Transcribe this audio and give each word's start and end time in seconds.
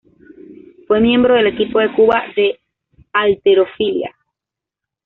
Fue 0.87 0.99
miembro 0.99 1.35
del 1.35 1.45
equipo 1.45 1.77
de 1.79 1.93
Cuba 1.93 2.23
de 2.35 2.59
halterofilia. 3.13 4.09